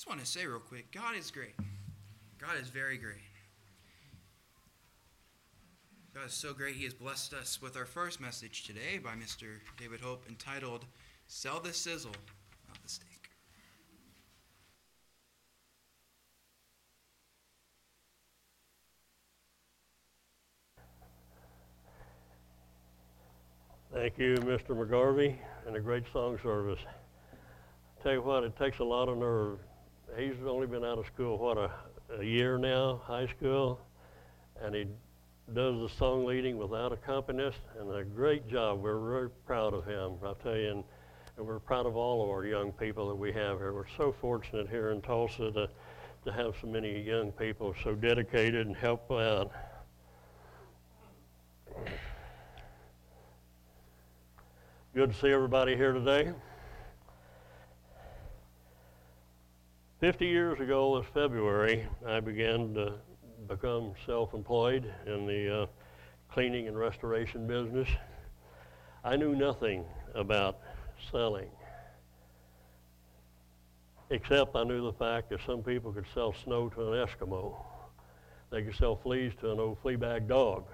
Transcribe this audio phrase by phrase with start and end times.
[0.00, 1.54] just want to say real quick God is great.
[2.38, 3.20] God is very great.
[6.14, 9.58] God is so great, He has blessed us with our first message today by Mr.
[9.78, 10.86] David Hope entitled
[11.26, 12.14] Sell the Sizzle,
[12.66, 13.28] Not the Steak.
[23.92, 24.70] Thank you, Mr.
[24.70, 26.80] McGarvey, and a great song service.
[28.02, 29.58] Tell you what, it takes a lot of nerve.
[30.16, 31.70] He's only been out of school, what, a,
[32.18, 33.80] a year now, high school,
[34.60, 34.86] and he
[35.54, 38.82] does the song leading without a accompanist, and a great job.
[38.82, 40.84] We're very proud of him, I tell you, and,
[41.36, 43.72] and we're proud of all of our young people that we have here.
[43.72, 45.68] We're so fortunate here in Tulsa to,
[46.24, 49.52] to have so many young people so dedicated and help out.
[54.92, 56.32] Good to see everybody here today.
[60.00, 62.94] 50 years ago this February, I began to
[63.46, 65.66] become self-employed in the uh,
[66.32, 67.86] cleaning and restoration business.
[69.04, 69.84] I knew nothing
[70.14, 70.58] about
[71.12, 71.50] selling,
[74.08, 77.56] except I knew the fact that some people could sell snow to an Eskimo.
[78.48, 80.64] They could sell fleas to an old flea bag dog.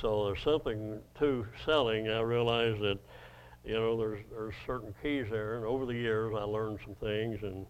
[0.00, 2.08] So there's something to selling.
[2.08, 2.98] I realized that,
[3.64, 7.42] you know, there's there's certain keys there, and over the years I learned some things.
[7.42, 7.66] And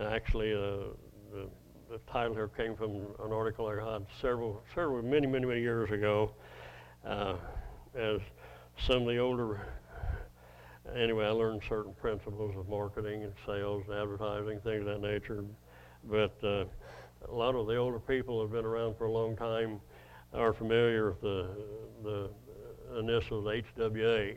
[0.00, 0.94] actually, uh,
[1.32, 1.48] the,
[1.90, 5.90] the title here came from an article I had several, several, many, many, many years
[5.90, 6.32] ago.
[7.04, 7.36] Uh,
[7.94, 8.20] as
[8.86, 9.60] some of the older,
[10.94, 15.44] anyway, I learned certain principles of marketing and sales and advertising, things of that nature.
[16.04, 16.64] But uh,
[17.28, 19.80] a lot of the older people have been around for a long time
[20.34, 21.48] are familiar with the,
[22.04, 22.30] the
[22.98, 24.36] initials HWA.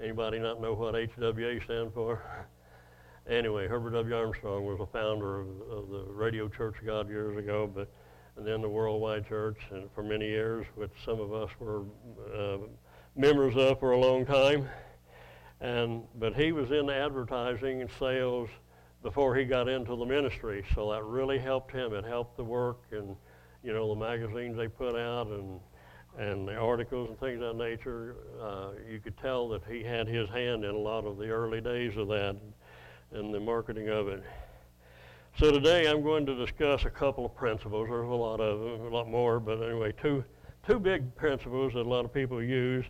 [0.00, 2.22] Anybody not know what HWA stands for?
[3.28, 4.16] anyway, Herbert W.
[4.16, 7.90] Armstrong was a founder of, of, the Radio Church of God years ago, but
[8.36, 11.84] and then the Worldwide Church, and for many years, which some of us were
[12.34, 12.58] uh,
[13.16, 14.68] members of for a long time.
[15.60, 18.50] And but he was in advertising and sales
[19.02, 21.94] before he got into the ministry, so that really helped him.
[21.94, 23.16] It helped the work and
[23.66, 25.60] you know, the magazines they put out and
[26.18, 30.08] and the articles and things of that nature, uh, you could tell that he had
[30.08, 32.36] his hand in a lot of the early days of that
[33.12, 34.22] and the marketing of it.
[35.38, 37.88] So today I'm going to discuss a couple of principles.
[37.88, 40.24] There's a lot of a lot more, but anyway, two
[40.66, 42.84] two big principles that a lot of people use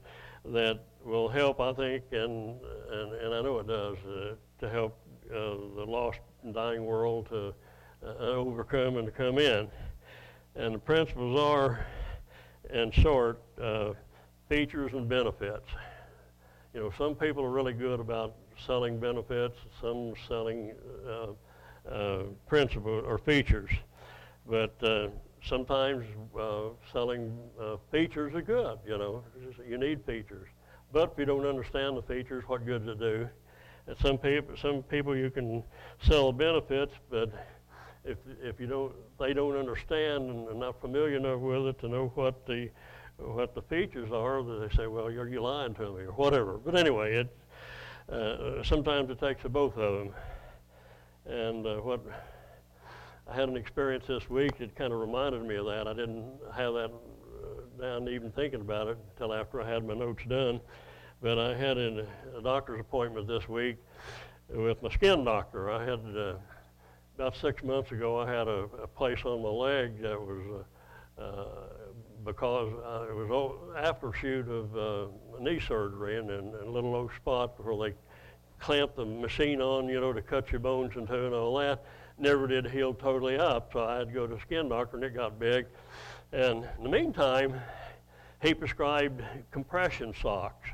[0.45, 2.61] that will help, I think, and
[2.91, 4.99] and, and I know it does, uh, to help
[5.31, 7.53] uh, the lost and dying world to
[8.05, 9.69] uh, overcome and to come in.
[10.55, 11.85] And the principles are,
[12.73, 13.93] in short, uh,
[14.49, 15.69] features and benefits.
[16.73, 20.75] You know, some people are really good about selling benefits, some selling
[21.09, 23.71] uh, uh, principles or features.
[24.49, 25.09] But uh,
[25.45, 26.05] sometimes
[26.39, 29.25] uh, selling uh, features are good, you know,
[29.69, 30.49] you need features.
[30.93, 33.29] But if you don't understand the features, what good does it do?
[33.87, 35.63] And some people, some people you can
[36.01, 37.31] sell benefits, but
[38.05, 41.89] if if you don't they don't understand and are not familiar enough with it to
[41.89, 42.71] know what the
[43.19, 46.59] what the features are, they say, well, you're you lying to me or whatever.
[46.59, 47.37] But anyway, it
[48.11, 50.15] uh, sometimes it takes the both of them.
[51.27, 52.01] And uh, what
[53.29, 55.89] I had an experience this week that kind of reminded me of that.
[55.89, 59.95] I didn't have that uh, down even thinking about it until after I had my
[59.95, 60.61] notes done.
[61.21, 62.07] But I had a,
[62.43, 63.79] doctor's appointment this week
[64.49, 65.71] with my skin doctor.
[65.71, 66.35] I had uh,
[67.17, 70.65] about six months ago, I had a, a place on my leg that was
[71.19, 71.45] uh, uh,
[72.25, 72.73] because
[73.09, 75.07] it was after shoot of uh,
[75.41, 77.97] knee surgery and, and, and a little old spot where they
[78.59, 81.85] clamped the machine on, you know, to cut your bones into and all that.
[82.19, 85.05] Never did heal totally up, so I had to go to a skin doctor and
[85.05, 85.67] it got big.
[86.33, 87.61] And in the meantime,
[88.43, 90.69] he prescribed compression socks.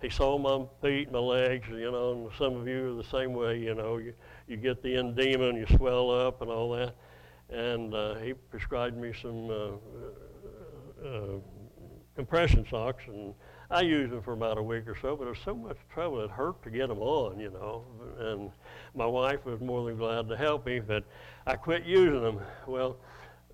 [0.00, 3.32] He saw my feet, my legs, you know, and some of you are the same
[3.32, 3.96] way, you know.
[3.96, 4.14] You,
[4.46, 6.94] you get the edema and you swell up and all that.
[7.50, 11.40] And uh, he prescribed me some uh, uh,
[12.14, 13.34] compression socks, and
[13.70, 15.16] I used them for about a week or so.
[15.16, 17.84] But it was so much trouble; it hurt to get them on, you know.
[18.18, 18.50] And
[18.94, 21.04] my wife was more than glad to help me, but
[21.46, 22.40] I quit using them.
[22.66, 22.96] Well,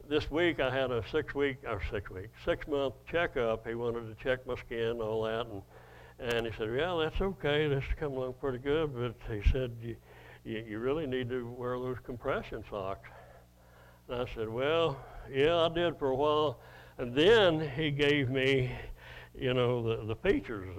[0.08, 3.66] this week I had a six-week or six-week, six-month checkup.
[3.66, 5.62] He wanted to check my skin, and all that, and
[6.18, 7.68] and he said, "Yeah, that's okay.
[7.68, 9.72] This is coming along pretty good." But he said,
[10.44, 13.08] you, you really need to wear those compression socks.
[14.08, 14.98] And I said, well,
[15.32, 16.60] yeah, I did for a while.
[16.98, 18.70] And then he gave me,
[19.38, 20.74] you know, the, the features.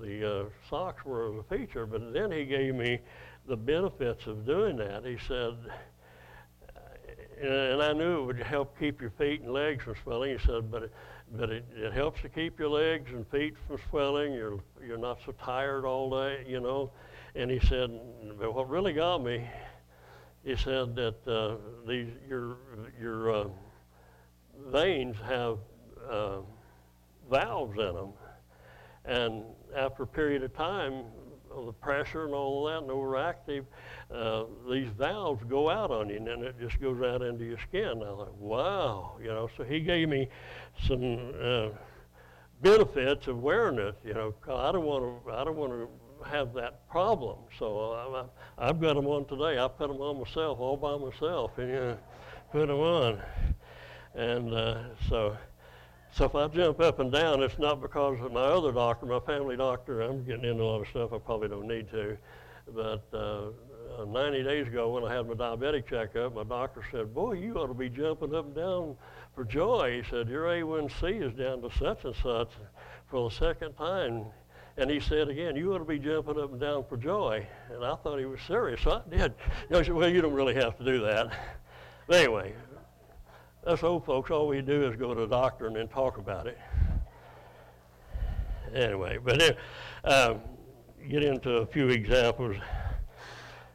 [0.00, 2.98] the uh, socks were a feature, but then he gave me
[3.46, 5.04] the benefits of doing that.
[5.04, 5.56] He said,
[7.40, 10.38] and I knew it would help keep your feet and legs from swelling.
[10.38, 10.92] He said, but it,
[11.36, 14.32] but it, it helps to keep your legs and feet from swelling.
[14.32, 16.90] You're you're not so tired all day, you know.
[17.34, 17.90] And he said,
[18.38, 19.48] but what really got me,
[20.44, 21.56] he said that uh,
[21.86, 22.56] these your
[23.00, 23.48] your uh,
[24.72, 25.58] veins have
[26.10, 26.38] uh,
[27.30, 28.12] valves in them,
[29.04, 29.44] and
[29.76, 31.04] after a period of time,
[31.66, 33.64] the pressure and all that, and overactive,
[34.14, 37.58] uh, these valves go out on you, and then it just goes out into your
[37.58, 38.02] skin.
[38.02, 39.48] I thought, wow, you know.
[39.56, 40.28] So he gave me
[40.86, 41.68] some uh,
[42.62, 43.96] benefits of wearing it.
[44.04, 45.32] You know, I don't want to.
[45.32, 45.88] I don't want to
[46.28, 47.38] have that problem.
[47.58, 48.26] So
[48.58, 49.58] I, I've got them on today.
[49.58, 51.98] I put them on myself, all by myself, and you know,
[52.52, 53.22] put them on.
[54.14, 55.36] And uh, so,
[56.18, 59.20] so if I jump up and down, it's not because of my other doctor, my
[59.20, 60.00] family doctor.
[60.00, 62.18] I'm getting into a lot of stuff I probably don't need to.
[62.74, 63.50] But uh,
[64.00, 67.54] uh, 90 days ago, when I had my diabetic checkup, my doctor said, "Boy, you
[67.54, 68.96] ought to be jumping up and down
[69.32, 72.50] for joy." He said, "Your A1C is down to such and such
[73.08, 74.24] for the second time."
[74.76, 77.84] And he said again, "You ought to be jumping up and down for joy." And
[77.84, 79.34] I thought he was serious, so I did.
[79.70, 81.30] You know, said, "Well, you don't really have to do that."
[82.08, 82.54] But anyway,
[83.66, 86.46] us old folks, all we do is go to the doctor and then talk about
[86.46, 86.58] it.
[88.74, 89.56] Anyway, but then,
[90.04, 90.40] um,
[91.08, 92.56] get into a few examples.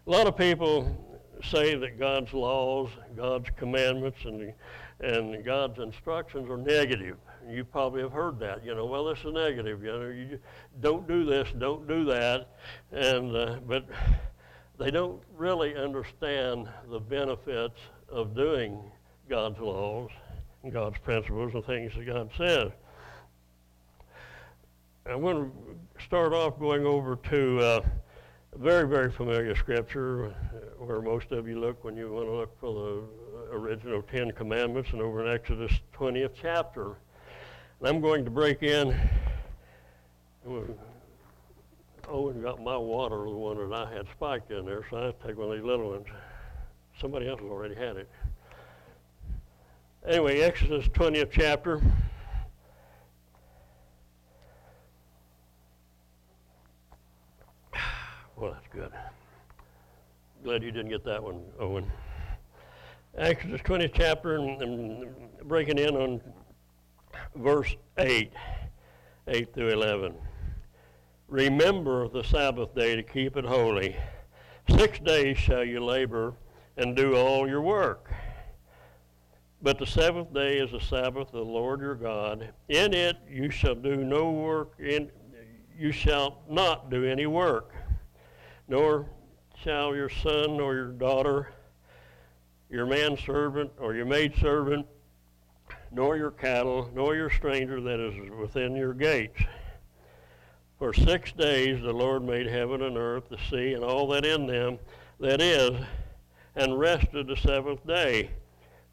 [0.05, 0.95] A lot of people
[1.43, 4.53] say that God's laws, God's commandments, and
[4.99, 7.17] and God's instructions are negative.
[7.49, 8.63] You probably have heard that.
[8.63, 9.83] You know, well, this is negative.
[9.83, 10.39] You know, you
[10.79, 12.47] don't do this, don't do that,
[12.91, 13.85] and uh, but
[14.77, 18.79] they don't really understand the benefits of doing
[19.29, 20.09] God's laws
[20.63, 22.71] and God's principles and things that God says.
[25.05, 27.81] I'm going to start off going over to uh,
[28.53, 30.31] a very, very familiar scripture uh,
[30.83, 34.91] where most of you look when you want to look for the original Ten Commandments
[34.91, 36.95] and over in Exodus 20th chapter.
[37.79, 38.97] And I'm going to break in.
[42.09, 45.37] Owen got my water, the one that I had spiked in there, so I take
[45.37, 46.07] one of these little ones.
[46.99, 48.09] Somebody else has already had it.
[50.05, 51.81] Anyway, Exodus 20th chapter.
[58.35, 58.91] Well, that's good.
[60.43, 61.89] Glad you didn't get that one, Owen.
[63.17, 66.21] Exodus 20th chapter, and, and breaking in on
[67.35, 68.33] verse 8,
[69.29, 70.15] 8 through 11.
[71.29, 73.95] Remember the Sabbath day to keep it holy.
[74.69, 76.33] Six days shall you labor
[76.75, 78.11] and do all your work.
[79.63, 82.49] But the seventh day is the Sabbath of the Lord your God.
[82.67, 85.09] In it you shall do no work, in,
[85.79, 87.73] you shall not do any work,
[88.67, 89.09] nor
[89.63, 91.53] shall your son or your daughter,
[92.69, 94.85] your manservant or your maidservant,
[95.93, 99.41] nor your cattle, nor your stranger that is within your gates.
[100.77, 104.45] For six days the Lord made heaven and earth, the sea, and all that in
[104.45, 104.77] them
[105.21, 105.71] that is,
[106.57, 108.29] and rested the seventh day.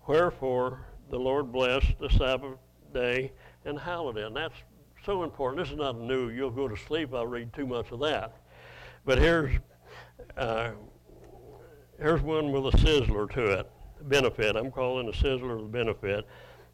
[0.06, 2.58] Wherefore the Lord blessed the Sabbath
[2.92, 3.32] day
[3.64, 4.24] and hallowed it.
[4.24, 4.54] And that's
[5.04, 5.62] so important.
[5.62, 6.30] This is not new.
[6.30, 7.14] You'll go to sleep.
[7.14, 8.36] I'll read too much of that.
[9.04, 9.56] But here's
[10.36, 10.72] uh,
[11.98, 13.70] here's one with a sizzler to it.
[14.02, 14.56] Benefit.
[14.56, 16.26] I'm calling the sizzler the benefit.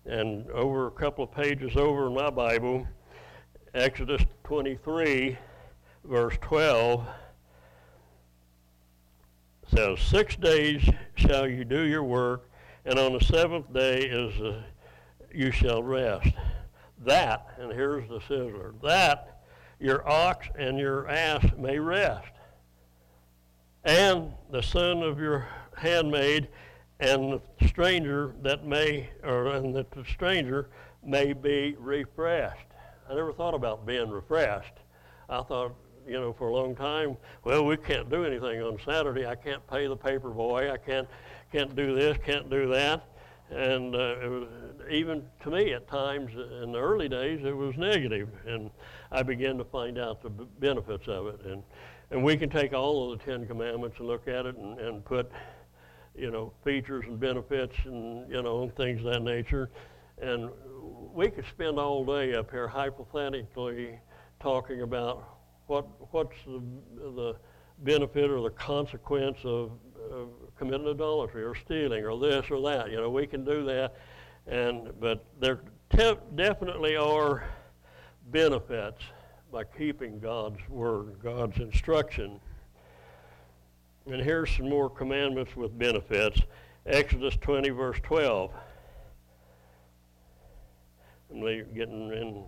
[0.04, 2.86] And over a couple of pages over in my Bible,
[3.74, 5.36] Exodus 23,
[6.04, 7.04] verse 12
[9.74, 12.48] says, Six days shall you do your work,
[12.86, 14.62] and on the seventh day is uh,
[15.34, 16.32] you shall rest.
[17.04, 19.42] That, and here's the sizzler, that
[19.78, 22.32] your ox and your ass may rest,
[23.84, 26.48] and the son of your handmaid
[27.00, 30.70] and the stranger that may, or and that the stranger
[31.04, 32.66] may be refreshed.
[33.10, 34.72] I never thought about being refreshed.
[35.28, 35.74] I thought,
[36.06, 39.26] you know, for a long time, well, we can't do anything on Saturday.
[39.26, 40.72] I can't pay the paper boy.
[40.72, 41.08] I can't
[41.56, 43.08] can't do this, can't do that.
[43.50, 44.48] And uh, was,
[44.90, 48.28] even to me at times in the early days, it was negative.
[48.46, 48.70] And
[49.10, 51.40] I began to find out the b- benefits of it.
[51.46, 51.62] And,
[52.10, 55.02] and we can take all of the Ten Commandments and look at it and, and
[55.02, 55.32] put,
[56.14, 59.70] you know, features and benefits and, you know, things of that nature.
[60.20, 60.50] And
[61.14, 63.98] we could spend all day up here hypothetically
[64.40, 66.60] talking about what, what's the,
[66.96, 67.36] the
[67.78, 69.70] benefit or the consequence of
[70.58, 72.90] committing adultery or stealing or this or that.
[72.90, 73.94] You know, we can do that,
[74.46, 77.44] and but there te- definitely are
[78.30, 79.02] benefits
[79.52, 82.40] by keeping God's word, God's instruction.
[84.06, 86.40] And here's some more commandments with benefits.
[86.86, 88.52] Exodus 20, verse 12.
[91.30, 91.40] I'm
[91.74, 92.44] getting in.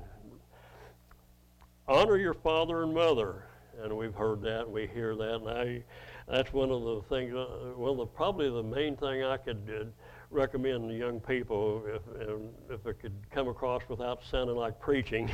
[1.88, 3.44] Honor your father and mother.
[3.82, 5.34] And we've heard that, we hear that.
[5.34, 5.82] And I,
[6.30, 9.84] that's one of the things, uh, well, the, probably the main thing I could uh,
[10.30, 12.02] recommend to young people, if,
[12.70, 15.30] if it could come across without sounding like preaching.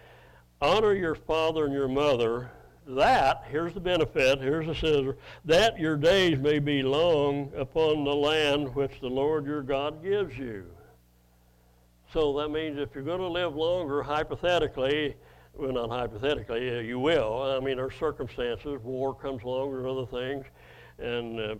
[0.60, 2.50] Honor your father and your mother
[2.86, 8.14] that, here's the benefit, here's the scissor, that your days may be long upon the
[8.14, 10.64] land which the Lord your God gives you.
[12.12, 15.14] So that means if you're going to live longer, hypothetically,
[15.54, 17.42] well, not hypothetically, uh, you will.
[17.42, 20.46] I mean, there are circumstances, war comes along, or other things,
[20.98, 21.54] and uh,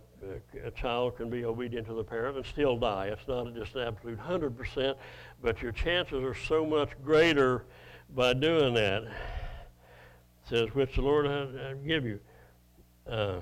[0.65, 3.07] a child can be obedient to the parent and still die.
[3.07, 4.95] It's not just an absolute 100%,
[5.43, 7.65] but your chances are so much greater
[8.15, 9.05] by doing that
[10.49, 11.49] says, which the Lord has
[11.87, 12.21] give you.
[13.09, 13.41] Uh,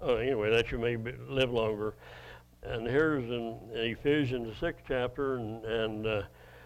[0.00, 1.94] oh, anyway, that you may be, live longer.
[2.62, 6.22] And here's in, Ephesians, the sixth chapter, and, and uh,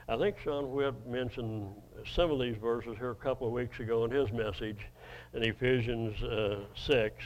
[0.07, 1.67] I think Sean Witt mentioned
[2.15, 4.87] some of these verses here a couple of weeks ago in his message
[5.33, 7.25] in Ephesians uh, 6.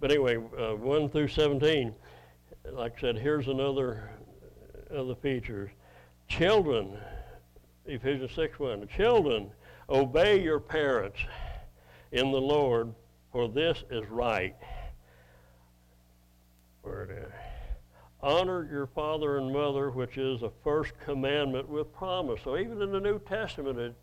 [0.00, 1.94] But anyway, uh, 1 through 17,
[2.72, 4.10] like I said, here's another
[4.90, 5.70] of the features.
[6.26, 6.98] Children,
[7.86, 8.88] Ephesians 6 1.
[8.88, 9.52] Children,
[9.88, 11.18] obey your parents
[12.10, 12.92] in the Lord,
[13.30, 14.56] for this is right.
[16.82, 17.43] Where it is.
[18.24, 22.40] Honor your father and mother, which is a first commandment with promise.
[22.42, 23.94] So even in the New Testament, it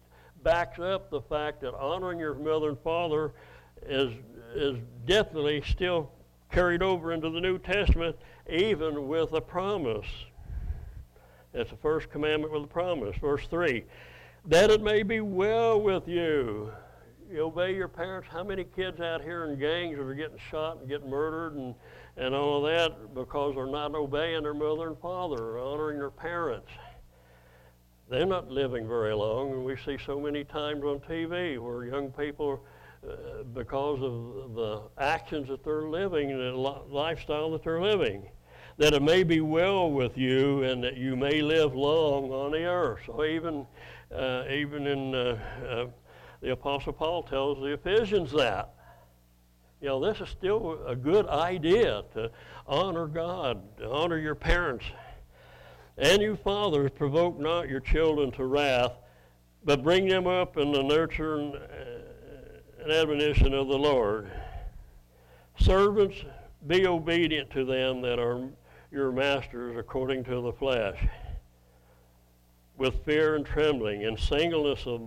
[0.43, 3.33] backs up the fact that honoring your mother and father
[3.83, 4.13] is,
[4.53, 6.11] is definitely still
[6.51, 8.15] carried over into the New Testament,
[8.47, 10.05] even with a promise.
[11.51, 13.17] That's the first commandment with a promise.
[13.17, 13.83] Verse 3
[14.45, 16.71] that it may be well with you.
[17.31, 18.27] You obey your parents.
[18.31, 21.73] How many kids out here in gangs are getting shot and getting murdered and,
[22.17, 26.69] and all of that because they're not obeying their mother and father, honoring their parents?
[28.09, 32.11] They're not living very long, and we see so many times on TV where young
[32.11, 32.61] people,
[33.09, 38.29] uh, because of the actions that they're living and the lifestyle that they're living,
[38.77, 42.65] that it may be well with you and that you may live long on the
[42.65, 42.99] earth.
[43.05, 43.65] So even,
[44.13, 45.85] uh, even in uh, uh,
[46.41, 48.73] the Apostle Paul tells the Ephesians that.
[49.81, 52.29] You know, this is still a good idea to
[52.67, 54.85] honor God, to honor your parents.
[55.97, 58.93] And you fathers, provoke not your children to wrath,
[59.63, 61.59] but bring them up in the nurture and, uh,
[62.83, 64.31] and admonition of the Lord.
[65.59, 66.17] Servants,
[66.67, 68.49] be obedient to them that are
[68.91, 71.03] your masters according to the flesh,
[72.77, 75.01] with fear and trembling, and singleness of,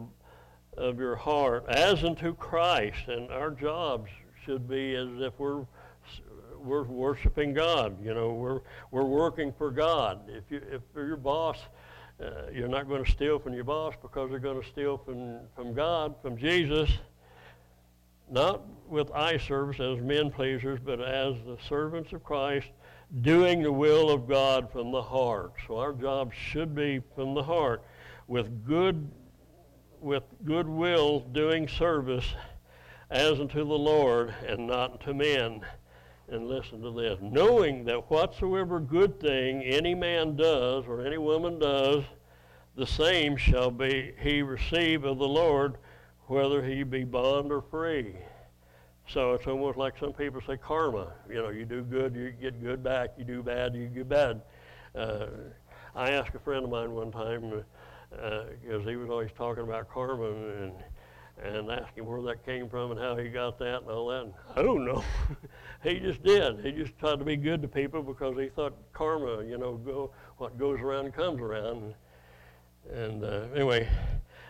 [0.77, 3.07] of your heart, as unto Christ.
[3.07, 4.11] And our jobs
[4.45, 5.65] should be as if we're
[6.59, 8.03] we're worshiping God.
[8.03, 8.61] You know, we're
[8.91, 10.29] we're working for God.
[10.29, 11.59] If you if your boss,
[12.23, 15.41] uh, you're not going to steal from your boss because they're going to steal from
[15.55, 16.91] from God, from Jesus.
[18.31, 22.69] Not with eye service as men pleasers, but as the servants of Christ
[23.21, 25.53] doing the will of God from the heart.
[25.67, 27.85] So our job should be from the heart
[28.27, 29.11] with good
[30.01, 32.27] with goodwill doing service
[33.15, 35.61] as unto the Lord and not unto men.
[36.27, 41.59] And listen to this, knowing that whatsoever good thing any man does or any woman
[41.59, 42.03] does,
[42.77, 45.77] the same shall be he receive of the Lord,
[46.27, 48.17] whether he be bond or free.
[49.07, 51.13] So it's almost like some people say karma.
[51.29, 53.11] You know, you do good, you get good back.
[53.19, 54.43] You do bad, you get bad.
[54.95, 55.27] Uh,
[55.95, 57.63] I asked a friend of mine one time
[58.11, 60.73] because uh, he was always talking about karma and
[61.43, 64.23] and asking where that came from and how he got that and all that.
[64.23, 65.05] And I don't know.
[65.83, 66.65] he just did.
[66.65, 70.13] He just tried to be good to people because he thought karma, you know, go
[70.39, 71.95] what goes around comes around.
[72.93, 73.89] And uh, anyway,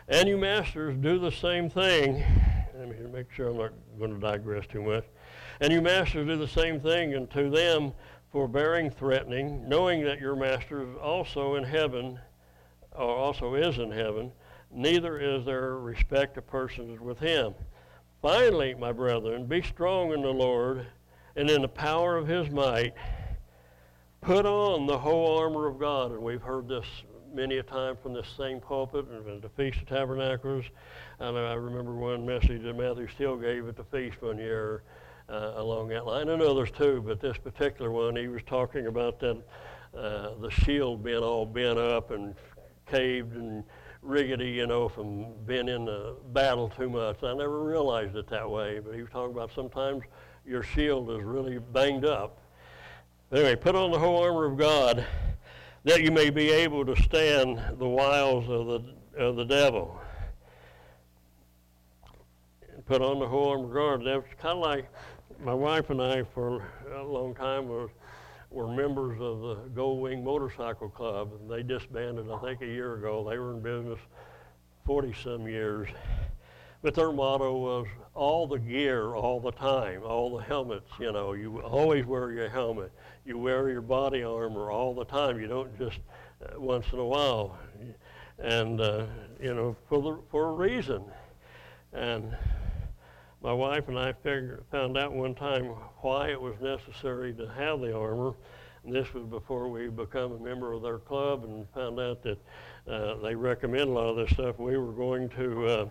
[0.09, 2.23] and you masters do the same thing.
[2.77, 5.05] Let me make sure I'm not going to digress too much.
[5.61, 7.93] And you masters do the same thing, and to them
[8.31, 12.19] forbearing threatening, knowing that your master is also in heaven,
[12.93, 14.33] or also is in heaven,
[14.75, 17.55] neither is there respect of persons with him.
[18.21, 20.87] Finally, my brethren, be strong in the Lord
[21.37, 22.95] and in the power of his might.
[24.21, 26.13] Put on the whole armor of God.
[26.13, 26.87] And we've heard this
[27.35, 30.65] many a time from this same pulpit and the Feast of Tabernacles.
[31.19, 34.83] And I remember one message that Matthew Steele gave at the feast one year
[35.29, 39.21] uh, along that line, and others too, but this particular one, he was talking about
[39.21, 39.43] that
[39.97, 42.35] uh, the shield being all bent up and
[42.87, 43.65] caved and
[44.05, 47.23] rickety, you know, from being in the battle too much.
[47.23, 50.03] I never realized it that way, but he was talking about sometimes
[50.47, 52.39] your shield is really banged up.
[53.33, 55.05] Anyway, put on the whole armor of God
[55.85, 60.01] that you may be able to stand the wiles of the, of the devil.
[62.87, 64.07] Put on the whole armor of God.
[64.07, 64.89] That was kind of like
[65.43, 66.63] my wife and I, for
[66.95, 67.91] a long time, was
[68.55, 72.95] were members of the Gold Wing Motorcycle Club, and they disbanded, I think, a year
[72.95, 73.29] ago.
[73.29, 73.99] They were in business
[74.87, 75.89] 40 some years.
[76.83, 81.33] But their motto was all the gear all the time, all the helmets, you know,
[81.33, 82.93] you always wear your helmet.
[83.25, 85.41] You wear your body armor all the time.
[85.41, 85.99] You don't just
[86.45, 87.59] uh, once in a while.
[88.39, 89.07] And, uh,
[89.41, 91.03] you know, for, the, for a reason.
[91.95, 92.37] And
[93.45, 95.67] my wife and I figured, found out one time
[96.01, 98.33] why it was necessary to have the armor.
[98.85, 102.39] And this was before we become a member of their club and found out that
[102.89, 104.59] uh, they recommend a lot of this stuff.
[104.59, 105.89] We were going to uh,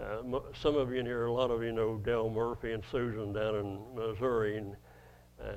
[0.00, 3.34] uh, some of you in here, a lot of you know Del Murphy and Susan
[3.34, 4.74] down in Missouri, and,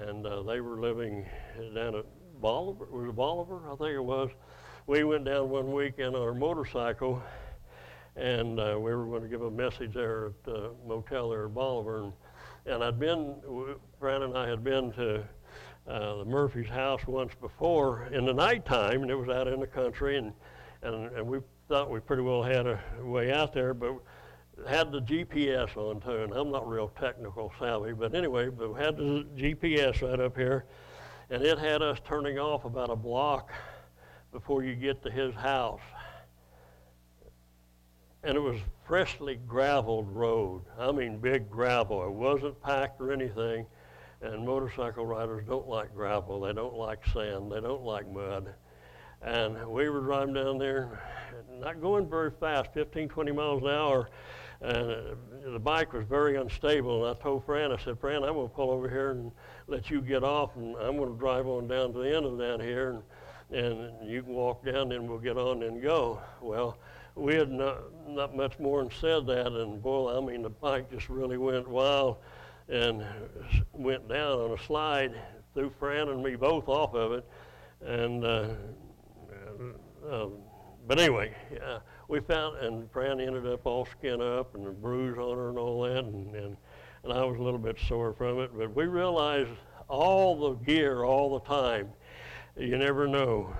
[0.10, 1.26] and uh, they were living
[1.74, 2.06] down at
[2.42, 2.86] Bolivar.
[2.92, 3.62] Was it Bolivar?
[3.72, 4.30] I think it was.
[4.88, 7.24] We went down one week in our motorcycle,
[8.16, 11.54] and uh, we were going to give a message there at the motel there at
[11.54, 12.04] Bolivar.
[12.04, 12.14] And,
[12.66, 13.36] and I'd been,
[14.00, 15.24] Fran and I had been to
[15.88, 19.68] uh, the Murphy's house once before in the nighttime, and it was out in the
[19.68, 20.32] country, and,
[20.82, 23.96] and, and we thought we pretty well had a way out there, but
[24.68, 28.80] had the GPS on too, and I'm not real technical savvy, but anyway, but we
[28.80, 30.66] had the GPS right up here,
[31.30, 33.52] and it had us turning off about a block
[34.32, 35.82] before you get to his house.
[38.24, 40.64] And it was freshly graveled road.
[40.80, 42.04] I mean, big gravel.
[42.06, 43.66] It wasn't packed or anything.
[44.22, 46.40] And motorcycle riders don't like gravel.
[46.42, 47.52] They don't like sand.
[47.52, 48.54] They don't like mud.
[49.22, 51.02] And we were driving down there,
[51.60, 54.10] not going very fast, 15, 20 miles an hour
[54.64, 57.06] and uh, the bike was very unstable.
[57.06, 59.32] And I told Fran, I said, Fran, I'm going to pull over here and
[59.68, 62.40] let you get off, and I'm going to drive on down to the end of
[62.40, 63.02] down here,
[63.52, 66.22] and, and you can walk down, and we'll get on and go.
[66.42, 66.78] Well,
[67.16, 70.92] we had not, not much more than said that, and boy, I mean, the bike
[70.92, 72.18] just really went wild
[72.70, 73.06] and
[73.74, 75.14] went down on a slide,
[75.54, 77.26] threw Fran and me both off of it,
[77.86, 78.48] and uh,
[80.10, 80.28] uh,
[80.88, 85.18] but anyway, yeah we found, and Fran ended up all skin up and a bruise
[85.18, 86.58] on her and all that, and, and,
[87.04, 88.52] and I was a little bit sore from it.
[88.56, 89.50] But we realized
[89.88, 91.90] all the gear all the time.
[92.56, 93.56] You never know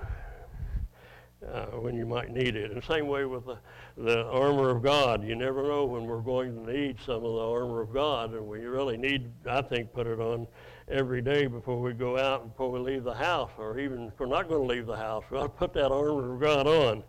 [1.52, 2.70] uh, when you might need it.
[2.70, 3.58] And same way with the,
[3.96, 5.24] the armor of God.
[5.24, 8.46] You never know when we're going to need some of the armor of God, and
[8.46, 10.46] we really need, I think, put it on
[10.88, 14.18] every day before we go out and before we leave the house, or even if
[14.18, 16.66] we're not going to leave the house, we ought to put that armor of God
[16.66, 17.02] on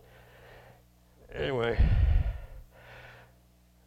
[1.35, 1.77] anyway,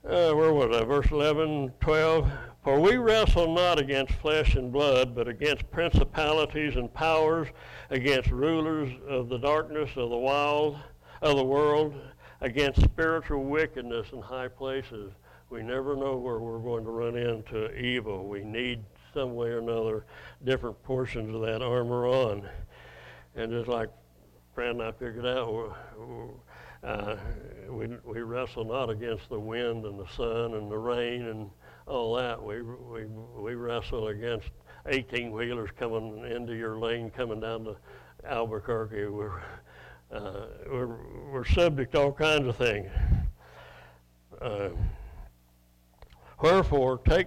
[0.04, 0.84] uh, where was I?
[0.84, 2.30] Verse 11, 12.
[2.64, 7.48] For we wrestle not against flesh and blood, but against principalities and powers,
[7.90, 10.76] against rulers of the darkness of the wild
[11.22, 11.94] of the world,
[12.40, 15.12] against spiritual wickedness in high places.
[15.50, 18.28] We never know where we're going to run into evil.
[18.28, 20.04] We need some way or another
[20.44, 22.46] different portions of that armor on.
[23.34, 23.88] And just like
[24.54, 26.28] Fran and I figured out, we're, we're,
[26.82, 27.16] uh,
[27.70, 31.50] we, we wrestle not against the wind and the sun and the rain and
[31.88, 32.42] all that.
[32.42, 34.48] We, we, we wrestle against
[34.86, 37.76] 18 wheelers coming into your lane coming down to
[38.24, 39.06] Albuquerque.
[39.06, 39.40] We're,
[40.12, 40.96] uh, we're,
[41.32, 42.90] we're subject to all kinds of things.
[44.40, 44.70] Uh,
[46.40, 47.26] Wherefore, take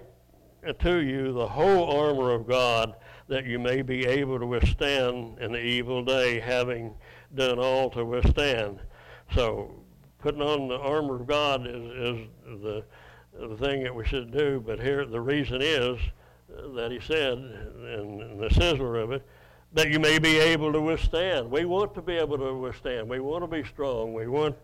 [0.78, 2.94] to you the whole armor of God
[3.28, 6.94] that you may be able to withstand in the evil day, having
[7.34, 8.80] done all to withstand.
[9.34, 9.70] So
[10.18, 12.84] putting on the armor of God is, is the,
[13.38, 14.62] the thing that we should do.
[14.64, 15.98] But here the reason is
[16.74, 19.26] that he said, and the sizzler of it,
[19.74, 21.50] that you may be able to withstand.
[21.50, 23.08] We want to be able to withstand.
[23.08, 24.12] We want to be strong.
[24.12, 24.56] We want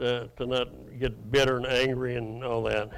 [0.00, 0.68] uh, to not
[1.00, 2.90] get bitter and angry and all that.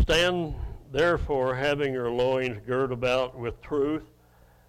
[0.00, 0.56] Stand
[0.90, 4.02] therefore, having your loins girt about with truth,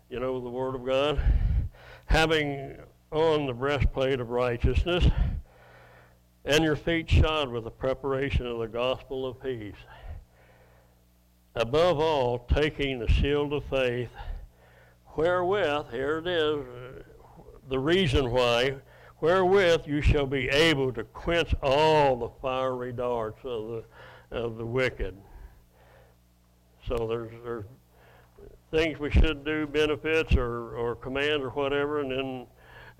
[0.09, 1.19] you know, the Word of God,
[2.05, 2.77] having
[3.11, 5.05] on the breastplate of righteousness
[6.45, 9.75] and your feet shod with the preparation of the gospel of peace.
[11.55, 14.09] Above all, taking the shield of faith,
[15.15, 16.65] wherewith, here it is,
[17.69, 18.75] the reason why,
[19.21, 23.83] wherewith you shall be able to quench all the fiery darts of the,
[24.37, 25.15] of the wicked.
[26.87, 27.65] So there's, there's
[28.71, 32.47] things we should do, benefits or, or commands or whatever, and then,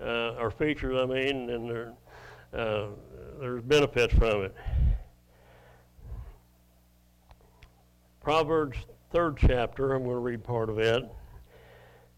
[0.00, 1.92] uh, features, I mean, and there,
[2.54, 2.86] uh,
[3.40, 4.54] there's benefits from it.
[8.22, 8.78] Proverbs
[9.12, 11.04] third chapter, I'm going to read part of it,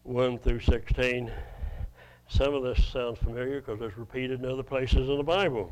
[0.03, 1.31] 1 through 16.
[2.29, 5.71] Some of this sounds familiar because it's repeated in other places in the Bible.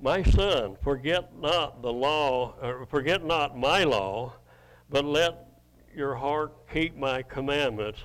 [0.00, 4.32] My son, forget not the law, or forget not my law,
[4.90, 5.46] but let
[5.94, 8.00] your heart keep my commandments.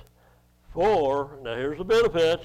[0.72, 2.44] For, now here's the benefits,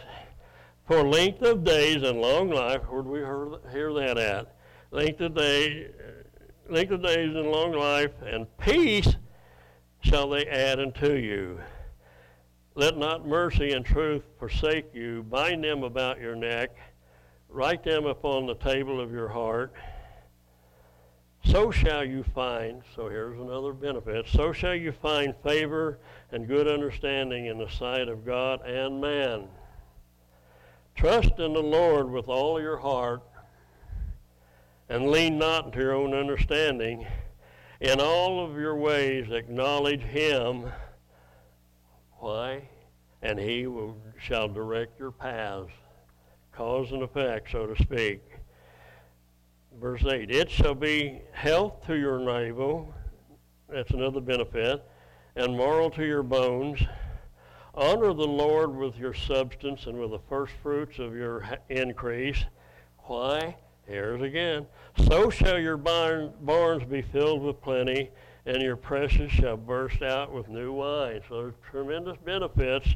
[0.87, 3.19] for length of days and long life, where do we
[3.71, 4.55] hear that at?
[4.91, 5.89] Length of day,
[6.69, 9.15] length of days and long life, and peace
[10.01, 11.59] shall they add unto you.
[12.75, 15.23] Let not mercy and truth forsake you.
[15.23, 16.71] Bind them about your neck.
[17.47, 19.73] Write them upon the table of your heart.
[21.45, 25.99] So shall you find, so here's another benefit, so shall you find favor
[26.31, 29.47] and good understanding in the sight of God and man.
[30.95, 33.23] Trust in the Lord with all your heart
[34.89, 37.05] and lean not to your own understanding.
[37.81, 40.71] In all of your ways acknowledge him.
[42.19, 42.69] Why?
[43.21, 45.71] And he will, shall direct your paths.
[46.51, 48.21] Cause and effect, so to speak.
[49.81, 52.93] Verse 8 It shall be health to your navel.
[53.67, 54.83] That's another benefit.
[55.35, 56.79] And moral to your bones.
[57.75, 62.45] Honor the Lord with your substance and with the first fruits of your increase.
[63.05, 63.55] Why?
[63.87, 64.67] Here's again.
[65.07, 68.11] So shall your barn, barns be filled with plenty,
[68.45, 71.21] and your presses shall burst out with new wine.
[71.27, 72.89] So there's tremendous benefits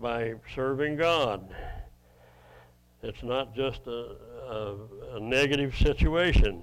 [0.00, 1.54] by serving God.
[3.02, 4.16] It's not just a,
[4.48, 4.76] a,
[5.16, 6.62] a negative situation.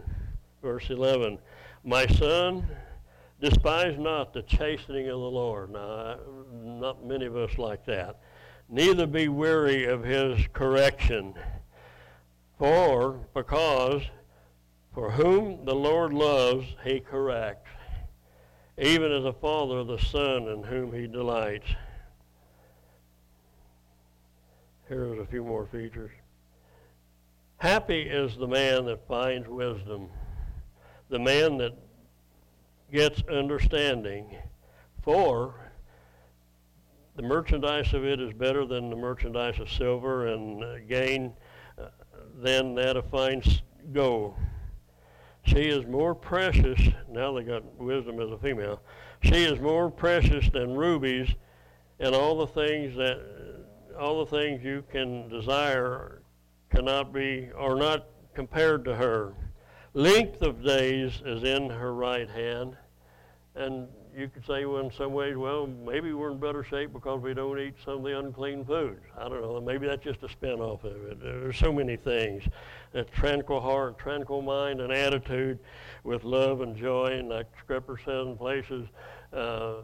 [0.63, 1.37] Verse 11
[1.83, 2.67] My son,
[3.41, 5.71] despise not the chastening of the Lord.
[5.71, 6.17] Now,
[6.51, 8.19] not many of us like that.
[8.67, 11.33] Neither be weary of his correction.
[12.57, 14.03] For, because,
[14.93, 17.69] for whom the Lord loves, he corrects,
[18.77, 21.67] even as a father the son in whom he delights.
[24.89, 26.11] Here's a few more features.
[27.57, 30.09] Happy is the man that finds wisdom,
[31.09, 31.77] the man that
[32.91, 34.35] gets understanding,
[35.03, 35.71] for
[37.15, 41.33] the merchandise of it is better than the merchandise of silver, and uh, gain
[42.41, 43.43] than that of fine
[43.91, 44.35] gold.
[45.43, 48.81] She is more precious, now they got wisdom as a female,
[49.21, 51.29] she is more precious than rubies
[51.99, 53.19] and all the things that,
[53.99, 56.21] all the things you can desire
[56.69, 59.33] cannot be, are not compared to her.
[59.93, 62.77] Length of days is in her right hand,
[63.59, 67.21] and you could say, well, in some ways, well, maybe we're in better shape because
[67.21, 69.01] we don't eat some of the unclean foods.
[69.17, 69.59] I don't know.
[69.61, 71.21] Maybe that's just a spin-off of it.
[71.21, 72.43] There's so many things.
[72.93, 75.59] A tranquil heart, tranquil mind, and attitude
[76.03, 77.17] with love and joy.
[77.17, 78.87] And like Scripture says in places
[79.33, 79.75] uh,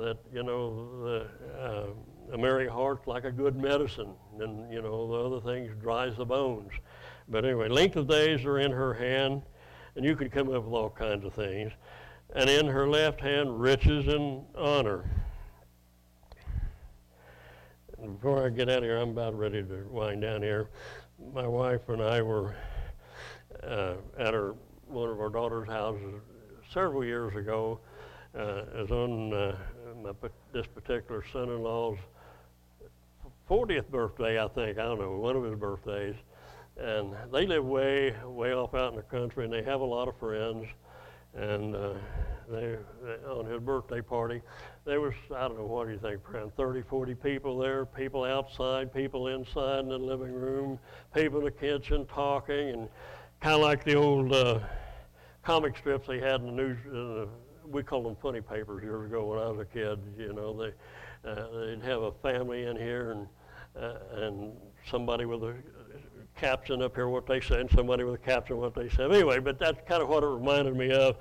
[0.00, 1.26] that, you know, the,
[1.60, 4.14] uh, a merry heart's like a good medicine.
[4.40, 6.70] And, you know, the other things dries the bones.
[7.28, 9.42] But anyway, length of days are in her hand.
[9.96, 11.72] And you could come up with all kinds of things
[12.34, 15.04] and in her left hand riches and honor.
[17.98, 20.68] And before I get out of here, I'm about ready to wind down here.
[21.32, 22.54] My wife and I were
[23.62, 24.34] uh, at
[24.86, 26.20] one of our daughter's houses
[26.72, 27.80] several years ago.
[28.34, 29.56] Uh, was on uh,
[30.02, 30.10] my,
[30.52, 31.98] this particular son-in-law's
[33.48, 34.76] 40th birthday, I think.
[34.76, 36.16] I don't know, one of his birthdays.
[36.76, 40.08] And they live way, way off out in the country, and they have a lot
[40.08, 40.66] of friends
[41.36, 41.94] and uh,
[42.48, 44.40] they, they, on his birthday party,
[44.84, 48.24] there was, I don't know, what do you think, around 30, 40 people there, people
[48.24, 50.78] outside, people inside in the living room,
[51.14, 52.88] people in the kitchen talking, and
[53.40, 54.60] kind of like the old uh,
[55.42, 56.78] comic strips they had in the news.
[56.86, 57.26] Uh,
[57.66, 59.98] we called them funny papers years ago when I was a kid.
[60.18, 60.72] You know, they,
[61.28, 63.26] uh, they'd have a family in here and,
[63.80, 64.52] uh, and
[64.88, 65.54] somebody with a
[66.36, 69.12] caption up here what they said, and somebody with a caption what they said.
[69.12, 71.16] Anyway, but that's kind of what it reminded me of.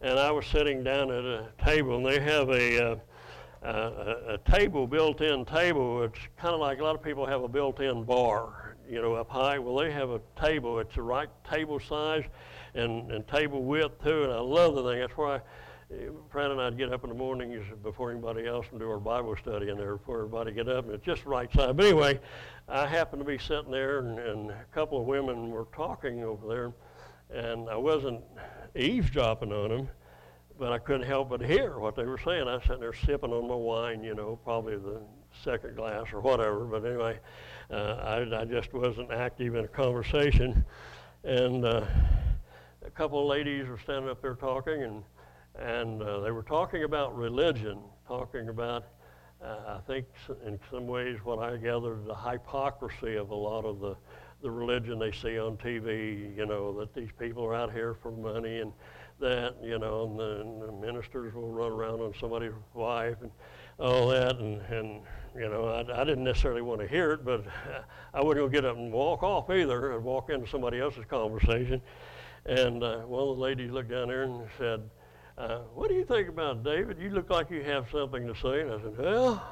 [0.00, 2.96] And I was sitting down at a table, and they have a, uh,
[3.62, 6.02] a, a table, built-in table.
[6.02, 9.28] It's kind of like a lot of people have a built-in bar, you know, up
[9.28, 9.58] high.
[9.58, 10.78] Well, they have a table.
[10.78, 12.24] It's the right table size
[12.74, 14.24] and, and table width too.
[14.24, 15.00] And I love the thing.
[15.00, 15.40] That's why
[16.30, 19.34] Fran and I'd get up in the mornings before anybody else and do our Bible
[19.36, 21.76] study in there before everybody get up, and it's just right side.
[21.76, 22.20] But anyway,
[22.68, 26.46] I happened to be sitting there, and, and a couple of women were talking over
[26.46, 26.72] there,
[27.36, 28.20] and I wasn't
[28.76, 29.88] eavesdropping on them,
[30.60, 32.46] but I couldn't help but hear what they were saying.
[32.46, 35.00] I was sitting there sipping on my wine, you know, probably the
[35.42, 36.66] second glass or whatever.
[36.66, 37.18] But anyway,
[37.68, 37.96] uh,
[38.30, 40.64] I, I just wasn't active in a conversation.
[41.24, 41.84] And uh,
[42.86, 45.02] a couple of ladies were standing up there talking, and,
[45.60, 48.86] and uh, they were talking about religion, talking about,
[49.44, 50.06] uh, I think,
[50.46, 53.94] in some ways, what I gathered, the hypocrisy of a lot of the,
[54.42, 58.10] the religion they see on TV, you know, that these people are out here for
[58.10, 58.72] money and
[59.20, 63.30] that, you know, and the, and the ministers will run around on somebody's wife and
[63.78, 65.02] all that, and, and
[65.34, 67.44] you know, I, I didn't necessarily want to hear it, but
[68.14, 71.82] I wouldn't go get up and walk off either, and walk into somebody else's conversation.
[72.46, 74.82] And uh, one of the ladies looked down there and said,
[75.40, 76.98] uh, "What do you think about David?
[76.98, 79.42] You look like you have something to say." And I said, "Well,"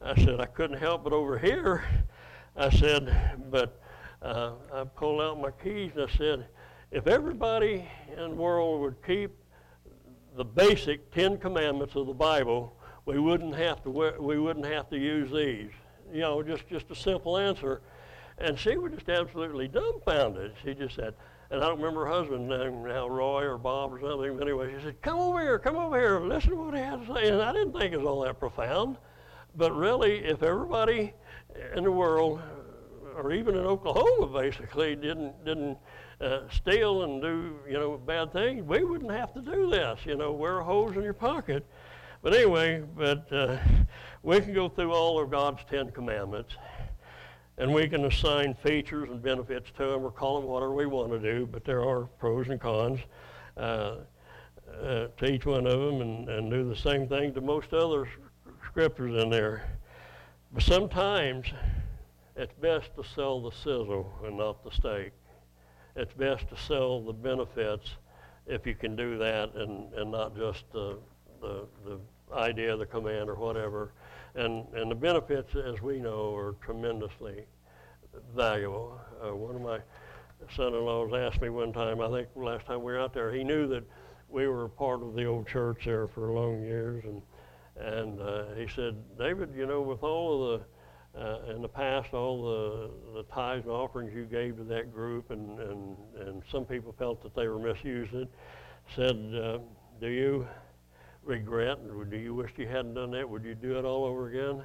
[0.00, 1.84] I said, "I couldn't help but over here.
[2.56, 3.14] I said,
[3.50, 3.80] "But
[4.22, 6.46] uh, I pulled out my keys and I said,
[6.92, 9.30] if everybody in the world would keep
[10.36, 14.88] the basic Ten Commandments of the Bible, we wouldn't have to wear, we wouldn't have
[14.90, 15.70] to use these.
[16.12, 17.80] You know, just just a simple answer.
[18.38, 20.52] And she was just absolutely dumbfounded.
[20.62, 21.14] She just said,
[21.52, 24.38] and I don't remember her husband name now, Roy or Bob or something.
[24.38, 27.06] But anyway, she said, "Come over here, come over here, listen to what he had
[27.06, 28.96] to say." And I didn't think it was all that profound.
[29.54, 31.12] But really, if everybody
[31.76, 32.40] in the world,
[33.14, 35.76] or even in Oklahoma, basically didn't didn't
[36.22, 40.00] uh, steal and do you know bad things, we wouldn't have to do this.
[40.06, 41.66] You know, wear hose in your pocket.
[42.22, 43.58] But anyway, but uh,
[44.22, 46.54] we can go through all of God's Ten Commandments,
[47.58, 51.12] and we can assign features and benefits to them, or call them whatever we want
[51.12, 51.46] to do.
[51.46, 53.00] But there are pros and cons
[53.56, 53.96] uh,
[54.80, 58.08] uh, to each one of them, and, and do the same thing to most other
[58.66, 59.68] scriptures in there.
[60.52, 61.46] But sometimes
[62.36, 65.12] it's best to sell the sizzle and not the steak.
[65.94, 67.90] It's best to sell the benefits
[68.46, 70.98] if you can do that and, and not just the,
[71.40, 72.00] the, the
[72.34, 73.92] idea the command or whatever.
[74.34, 77.44] And, and the benefits, as we know, are tremendously
[78.34, 78.98] valuable.
[79.22, 79.78] Uh, one of my
[80.56, 83.66] son-in-laws asked me one time, I think last time we were out there, he knew
[83.68, 83.84] that
[84.28, 87.22] we were part of the old church there for long years, and
[87.76, 90.66] and uh, he said, David, you know, with all of the
[91.14, 95.30] uh, in the past, all the, the tithes and offerings you gave to that group,
[95.30, 98.30] and, and, and some people felt that they were misusing it,
[98.96, 99.58] said, uh,
[100.00, 100.46] do you
[101.24, 101.78] regret,
[102.10, 103.28] do you wish you hadn't done that?
[103.28, 104.64] Would you do it all over again?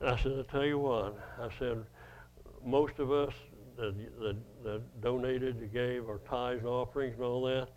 [0.00, 1.84] And I said, I'll tell you what, I said,
[2.64, 3.32] most of us
[3.76, 7.68] that, that, that donated, that gave our tithes and offerings and all that,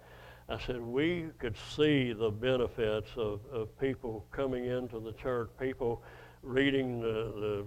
[0.50, 6.04] I said, we could see the benefits of, of people coming into the church, people
[6.44, 7.66] reading the, the,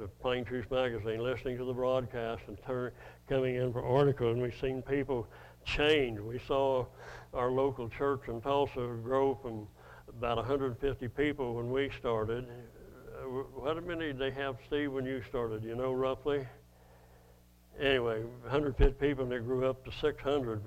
[0.00, 2.90] the Plain Truth magazine, listening to the broadcast, and turn,
[3.28, 5.28] coming in for articles, and we've seen people
[5.64, 6.18] change.
[6.18, 6.86] We saw
[7.32, 9.68] our local church in Tulsa grow from
[10.08, 12.46] about 150 people when we started.
[12.48, 15.64] Uh, What many did they have, Steve, when you started?
[15.64, 16.46] You know roughly?
[17.78, 20.62] Anyway, 150 people, and they grew up to 600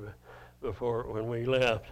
[0.62, 1.86] before when we left.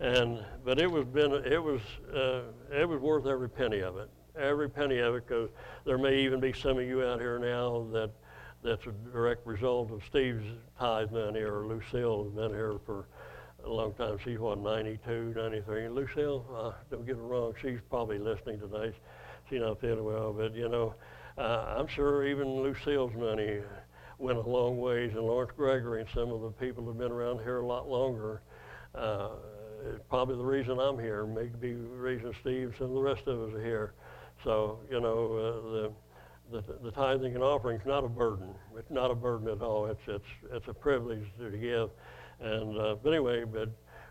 [0.00, 1.80] And but it was been it was
[2.14, 2.42] uh,
[2.72, 5.48] it was worth every penny of it, every penny of it, because
[5.84, 8.10] there may even be some of you out here now that
[8.62, 10.44] that's a direct result of Steve's
[10.78, 13.06] tithe money or Lucille has been here for
[13.64, 14.18] a long time.
[14.24, 15.86] She's what 92, 93.
[15.86, 18.94] And Lucille, uh, don't get it wrong, she's probably listening today.
[19.48, 20.94] She's not feeling well, but you know,
[21.38, 23.60] uh, I'm sure even Lucille's money
[24.18, 27.38] went a long ways, and Lawrence Gregory and some of the people who've been around
[27.38, 28.42] here a lot longer.
[28.94, 29.30] Uh,
[30.08, 33.62] probably the reason I'm here, maybe the reason Steve and the rest of us are
[33.62, 33.94] here.
[34.44, 38.54] So, you know, uh, the, the, the tithing and offering is not a burden.
[38.76, 39.86] It's not a burden at all.
[39.86, 41.90] It's, it's, it's a privilege to give.
[42.42, 43.68] And, uh, but anyway, but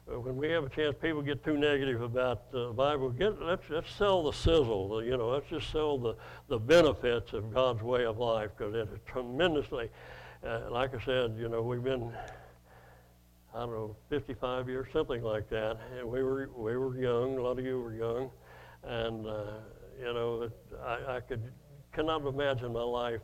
[0.09, 3.09] uh, when we have a chance, people get too negative about uh, the Bible.
[3.09, 6.15] Get, let's, let's sell the sizzle, you know, let's just sell the,
[6.47, 9.89] the benefits of God's way of life because it is tremendously,
[10.47, 12.11] uh, like I said, you know, we've been,
[13.53, 15.77] I don't know, 55 years, something like that.
[15.97, 18.31] And we were, we were young, a lot of you were young.
[18.83, 19.43] And, uh,
[19.99, 20.49] you know,
[20.83, 21.51] I, I could,
[21.91, 23.21] cannot imagine my life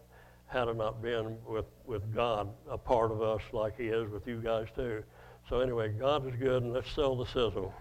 [0.48, 4.26] had it not been with, with God a part of us like he is with
[4.28, 5.04] you guys too.
[5.50, 7.74] So anyway, God is good and let's sell the sizzle.